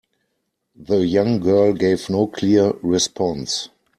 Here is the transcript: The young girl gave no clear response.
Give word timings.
The 0.77 1.05
young 1.05 1.39
girl 1.41 1.73
gave 1.73 2.09
no 2.09 2.25
clear 2.25 2.71
response. 2.81 3.69